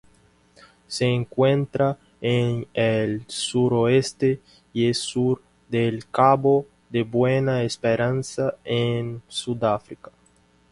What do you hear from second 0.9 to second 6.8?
encuentra en el suroeste y sur del Cabo